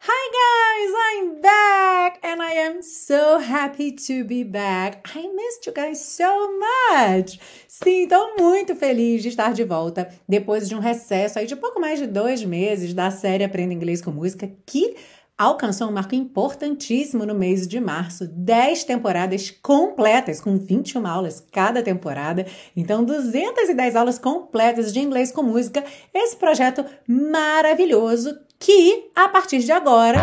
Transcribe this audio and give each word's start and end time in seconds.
Hi 0.00 0.30
guys, 0.32 0.94
I'm 1.10 1.40
back 1.40 2.20
and 2.22 2.40
I 2.40 2.52
am 2.52 2.82
so 2.82 3.40
happy 3.40 3.90
to 4.06 4.24
be 4.24 4.44
back. 4.44 5.02
I 5.12 5.26
missed 5.26 5.66
you 5.66 5.72
guys 5.72 6.00
so 6.00 6.56
much. 6.56 7.40
Sim, 7.66 8.04
estou 8.04 8.36
muito 8.38 8.76
feliz 8.76 9.22
de 9.22 9.28
estar 9.28 9.52
de 9.52 9.64
volta 9.64 10.08
depois 10.28 10.68
de 10.68 10.76
um 10.76 10.78
recesso 10.78 11.40
aí 11.40 11.46
de 11.46 11.56
pouco 11.56 11.80
mais 11.80 11.98
de 11.98 12.06
dois 12.06 12.44
meses 12.44 12.94
da 12.94 13.10
série 13.10 13.42
Aprenda 13.42 13.74
Inglês 13.74 14.00
com 14.00 14.12
Música 14.12 14.48
que 14.64 14.94
alcançou 15.38 15.88
um 15.88 15.92
marco 15.92 16.16
importantíssimo 16.16 17.24
no 17.24 17.34
mês 17.34 17.68
de 17.68 17.78
março. 17.78 18.26
10 18.26 18.82
temporadas 18.82 19.50
completas, 19.62 20.40
com 20.40 20.58
21 20.58 21.06
aulas 21.06 21.46
cada 21.52 21.80
temporada. 21.80 22.44
Então, 22.76 23.04
210 23.04 23.94
aulas 23.94 24.18
completas 24.18 24.92
de 24.92 24.98
inglês 24.98 25.30
com 25.30 25.42
música. 25.42 25.84
Esse 26.12 26.36
projeto 26.36 26.84
maravilhoso 27.06 28.36
que, 28.58 29.10
a 29.14 29.28
partir 29.28 29.60
de 29.60 29.70
agora, 29.70 30.18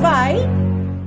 vai 0.00 0.36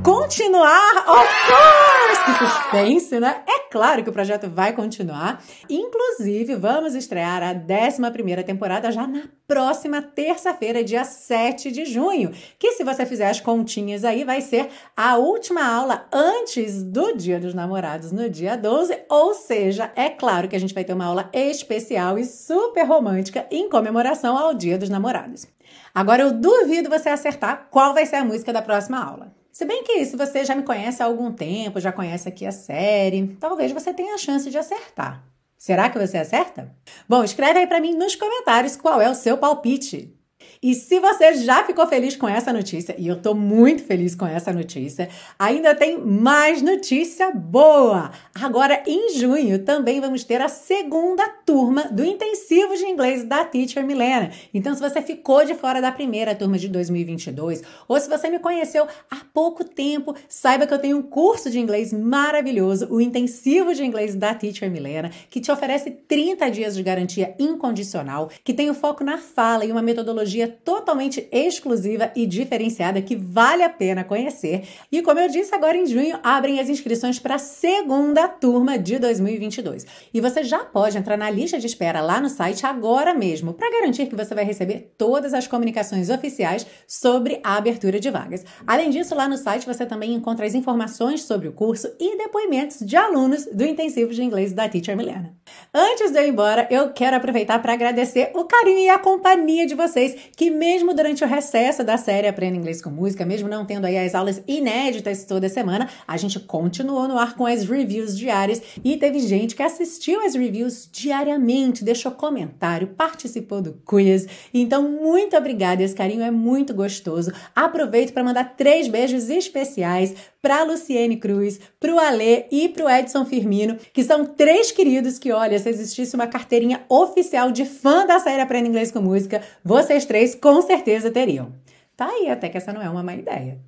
continuar, 0.04 1.06
of 1.08 1.30
course! 1.48 2.24
Que 2.26 2.38
suspense, 2.38 3.20
né? 3.20 3.44
É 3.46 3.61
claro 3.72 4.04
que 4.04 4.10
o 4.10 4.14
projeto 4.14 4.50
vai 4.50 4.74
continuar. 4.74 5.42
Inclusive, 5.70 6.56
vamos 6.56 6.94
estrear 6.94 7.42
a 7.42 7.54
11 7.54 8.44
temporada 8.46 8.92
já 8.92 9.08
na 9.08 9.24
próxima 9.48 10.02
terça-feira, 10.02 10.84
dia 10.84 11.04
7 11.04 11.72
de 11.72 11.86
junho. 11.86 12.32
Que, 12.60 12.74
se 12.74 12.84
você 12.84 13.06
fizer 13.06 13.30
as 13.30 13.40
continhas 13.40 14.04
aí, 14.04 14.24
vai 14.24 14.42
ser 14.42 14.70
a 14.96 15.18
última 15.18 15.66
aula 15.66 16.06
antes 16.12 16.84
do 16.84 17.16
Dia 17.16 17.40
dos 17.40 17.54
Namorados, 17.54 18.12
no 18.12 18.30
dia 18.30 18.56
12. 18.56 18.98
Ou 19.10 19.34
seja, 19.34 19.92
é 19.96 20.10
claro 20.10 20.48
que 20.48 20.56
a 20.56 20.60
gente 20.60 20.74
vai 20.74 20.84
ter 20.84 20.94
uma 20.94 21.06
aula 21.06 21.30
especial 21.34 22.20
e 22.20 22.26
super 22.26 22.86
romântica 22.86 23.48
em 23.50 23.70
comemoração 23.70 24.38
ao 24.38 24.54
Dia 24.54 24.78
dos 24.78 24.90
Namorados. 24.90 25.48
Agora 25.94 26.24
eu 26.24 26.34
duvido 26.34 26.90
você 26.90 27.10
acertar 27.10 27.68
qual 27.72 27.94
vai 27.94 28.06
ser 28.06 28.18
a 28.18 28.26
música 28.26 28.52
da 28.52 28.62
próxima 28.62 29.04
aula. 29.04 29.41
Se 29.52 29.66
bem 29.66 29.84
que 29.84 30.06
se 30.06 30.16
você 30.16 30.46
já 30.46 30.56
me 30.56 30.64
conhece 30.64 31.04
há 31.04 31.06
algum 31.06 31.30
tempo, 31.32 31.80
já 31.80 31.92
conhece 31.92 32.30
aqui 32.30 32.46
a 32.46 32.54
série, 32.54 33.36
talvez 33.38 33.74
você 33.74 33.94
tenha 33.94 34.16
a 34.16 34.18
chance 34.18 34.50
de 34.50 34.58
acertar. 34.58 35.24
Será 35.58 35.90
que 35.90 36.00
você 36.00 36.18
acerta? 36.18 36.74
Bom, 37.08 37.22
escreve 37.22 37.60
aí 37.60 37.68
para 37.68 37.82
mim 37.82 37.94
nos 37.94 38.16
comentários 38.16 38.78
qual 38.78 39.02
é 39.02 39.10
o 39.10 39.16
seu 39.16 39.38
palpite. 39.38 40.16
E 40.64 40.74
se 40.74 41.00
você 41.00 41.34
já 41.34 41.64
ficou 41.66 41.86
feliz 41.86 42.16
com 42.16 42.28
essa 42.28 42.54
notícia, 42.54 42.96
e 42.98 43.08
eu 43.08 43.22
tô 43.22 43.36
muito 43.36 43.84
feliz 43.84 44.16
com 44.16 44.26
essa 44.26 44.54
notícia, 44.54 45.10
ainda 45.38 45.76
tem 45.76 46.00
mais 46.00 46.62
notícia 46.62 47.32
boa! 47.32 48.10
Agora, 48.34 48.82
em 48.88 49.14
junho, 49.14 49.60
também 49.60 50.00
vamos 50.00 50.24
ter 50.24 50.42
a 50.42 50.48
segunda 50.48 51.28
turma 51.46 51.84
do 51.92 52.04
intensivo 52.04 52.78
de 52.78 52.86
inglês 52.86 53.26
da 53.26 53.44
Teacher 53.44 53.86
Milena. 53.86 54.32
Então, 54.54 54.74
se 54.74 54.80
você 54.80 55.02
ficou 55.02 55.44
de 55.44 55.54
fora 55.54 55.82
da 55.82 55.92
primeira 55.92 56.34
turma 56.34 56.58
de 56.58 56.70
2022, 56.70 57.62
ou 57.90 58.00
se 58.00 58.10
você 58.10 58.30
me 58.30 58.40
conheceu 58.40 58.88
há 59.10 59.18
pouco 59.34 59.66
tempo, 59.66 60.16
saiba 60.30 60.66
que 60.66 60.74
eu 60.74 60.80
tenho 60.80 60.98
um 60.98 61.02
curso 61.02 61.50
de 61.50 61.60
inglês 61.60 61.92
maravilhoso, 61.92 62.88
o 62.90 63.02
intensivo 63.02 63.76
de 63.76 63.84
inglês 63.84 64.16
da 64.16 64.34
Teacher 64.34 64.72
Milena, 64.72 65.12
que 65.30 65.42
te 65.42 65.52
oferece 65.52 65.92
30 65.92 66.50
dias 66.50 66.76
de 66.76 66.84
garantia 66.84 67.36
incondicional, 67.38 68.30
que 68.46 68.54
tem 68.54 68.70
o 68.70 68.74
foco 68.74 69.04
na 69.04 69.18
fala 69.18 69.66
e 69.66 69.72
uma 69.72 69.82
metodologia 69.82 70.48
totalmente 70.48 71.28
exclusiva 71.34 72.12
e 72.16 72.26
diferenciada 72.26 73.02
que 73.02 73.16
vale 73.16 73.62
a 73.62 73.70
pena 73.70 74.06
conhecer. 74.06 74.64
E 74.90 75.02
como 75.02 75.20
eu 75.20 75.28
disse, 75.28 75.54
agora 75.54 75.76
em 75.76 75.86
junho 75.86 76.18
abrem 76.24 76.62
as 76.62 76.70
inscrições 76.70 77.20
para 77.20 77.36
a 77.36 77.40
segunda 77.40 78.21
turma 78.28 78.78
de 78.78 79.00
2022. 79.00 79.86
E 80.14 80.22
você 80.22 80.44
já 80.44 80.60
pode 80.60 80.98
entrar 80.98 81.18
na 81.18 81.30
lista 81.30 81.60
de 81.60 81.68
espera 81.68 82.02
lá 82.02 82.20
no 82.20 82.30
site 82.30 82.66
agora 82.66 83.14
mesmo, 83.14 83.54
para 83.54 83.72
garantir 83.72 84.08
que 84.08 84.16
você 84.16 84.34
vai 84.34 84.44
receber 84.44 84.94
todas 84.98 85.34
as 85.34 85.48
comunicações 85.48 86.10
oficiais 86.10 86.66
sobre 86.88 87.40
a 87.44 87.58
abertura 87.58 88.00
de 88.00 88.10
vagas. 88.10 88.46
Além 88.66 88.90
disso, 88.90 89.16
lá 89.16 89.28
no 89.28 89.38
site 89.38 89.66
você 89.66 89.86
também 89.86 90.14
encontra 90.14 90.46
as 90.46 90.56
informações 90.56 91.24
sobre 91.24 91.48
o 91.48 91.54
curso 91.54 91.92
e 92.00 92.18
depoimentos 92.18 92.80
de 92.80 92.96
alunos 92.96 93.46
do 93.46 93.66
intensivo 93.66 94.14
de 94.14 94.24
inglês 94.24 94.54
da 94.54 94.68
Teacher 94.68 94.96
Milena. 94.96 95.41
Antes 95.74 96.12
de 96.12 96.18
eu 96.18 96.26
ir 96.26 96.30
embora, 96.30 96.68
eu 96.70 96.92
quero 96.92 97.16
aproveitar 97.16 97.62
para 97.62 97.72
agradecer 97.72 98.32
o 98.34 98.44
carinho 98.44 98.80
e 98.80 98.90
a 98.90 99.00
companhia 99.00 99.66
de 99.66 99.74
vocês 99.74 100.16
que 100.36 100.50
mesmo 100.50 100.94
durante 100.94 101.24
o 101.24 101.28
recesso 101.28 101.82
da 101.82 101.98
série 101.98 102.28
Aprenda 102.28 102.58
Inglês 102.58 102.82
com 102.82 102.90
Música, 102.90 103.26
mesmo 103.26 103.48
não 103.48 103.66
tendo 103.66 103.86
aí 103.86 103.98
as 103.98 104.14
aulas 104.14 104.44
inéditas 104.46 105.24
toda 105.24 105.48
semana, 105.48 105.90
a 106.06 106.18
gente 106.18 106.40
continuou 106.42 107.08
no 107.08 107.18
ar 107.18 107.36
com 107.36 107.46
as 107.46 107.64
reviews 107.64 108.18
diárias 108.18 108.62
e 108.84 108.98
teve 108.98 109.20
gente 109.20 109.56
que 109.56 109.64
assistiu 109.64 110.20
as 110.26 110.36
reviews 110.36 110.90
diariamente, 110.92 111.86
deixou 111.86 112.12
comentário, 112.12 112.88
participou 112.88 113.62
do 113.62 113.74
quiz. 113.86 114.28
Então, 114.54 114.84
muito 114.84 115.38
obrigada, 115.38 115.82
esse 115.82 115.96
carinho 115.96 116.22
é 116.22 116.32
muito 116.32 116.74
gostoso. 116.74 117.32
Aproveito 117.56 118.12
para 118.12 118.24
mandar 118.26 118.56
três 118.58 118.90
beijos 118.90 119.30
especiais 119.30 120.16
para 120.42 120.64
Luciene 120.64 121.18
Cruz, 121.18 121.60
para 121.80 121.94
o 121.94 122.00
Alê 122.00 122.46
e 122.52 122.68
para 122.70 122.86
o 122.86 122.90
Edson 122.90 123.26
Firmino, 123.26 123.78
que 123.94 124.04
são 124.04 124.26
três 124.26 124.72
queridos 124.72 125.20
que, 125.20 125.32
olha, 125.32 125.60
se 125.60 125.70
existisse 125.70 126.16
uma 126.16 126.28
carteirinha 126.28 126.84
oficial 126.90 127.52
de 127.52 127.66
fã 127.66 128.06
da 128.06 128.20
série 128.20 128.42
Aprenda 128.42 128.68
Inglês 128.68 128.92
com 128.92 129.00
Música, 129.00 129.42
vocês 129.64 130.06
três 130.06 130.34
com 130.34 130.62
certeza 130.62 131.12
teriam. 131.12 131.54
Tá 131.96 132.08
aí, 132.08 132.30
até 132.30 132.50
que 132.50 132.58
essa 132.58 132.74
não 132.74 132.82
é 132.82 132.90
uma 132.90 133.04
má 133.04 133.14
ideia. 133.14 133.60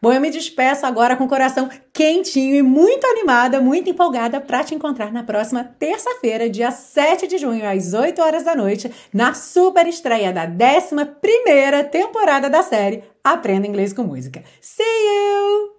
Bom, 0.00 0.12
eu 0.12 0.20
me 0.20 0.30
despeço 0.30 0.86
agora 0.86 1.16
com 1.16 1.24
o 1.24 1.28
coração 1.28 1.68
quentinho 1.92 2.54
e 2.54 2.62
muito 2.62 3.06
animada, 3.06 3.60
muito 3.60 3.90
empolgada 3.90 4.40
para 4.40 4.64
te 4.64 4.74
encontrar 4.74 5.12
na 5.12 5.22
próxima 5.22 5.64
terça-feira, 5.78 6.48
dia 6.48 6.70
7 6.70 7.26
de 7.26 7.38
junho, 7.38 7.68
às 7.68 7.92
8 7.92 8.20
horas 8.22 8.44
da 8.44 8.54
noite, 8.54 8.90
na 9.12 9.34
super 9.34 9.86
estreia 9.86 10.32
da 10.32 10.44
11 10.44 11.84
temporada 11.90 12.48
da 12.48 12.62
série 12.62 13.04
Aprenda 13.22 13.66
Inglês 13.66 13.92
com 13.92 14.02
Música. 14.02 14.42
See 14.60 14.82
you! 14.82 15.75